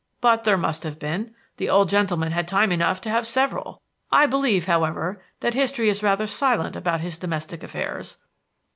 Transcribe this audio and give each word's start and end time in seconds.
"But 0.19 0.45
there 0.45 0.57
must 0.57 0.81
have 0.81 0.97
been. 0.97 1.35
The 1.57 1.69
old 1.69 1.87
gentleman 1.87 2.31
had 2.31 2.47
time 2.47 2.71
enough 2.71 3.01
to 3.01 3.09
have 3.11 3.27
several. 3.27 3.83
I 4.11 4.25
believe, 4.25 4.65
however, 4.65 5.21
that 5.41 5.53
history 5.53 5.89
is 5.89 6.01
rather 6.01 6.25
silent 6.25 6.75
about 6.75 7.01
his 7.01 7.19
domestic 7.19 7.61
affairs." 7.61 8.17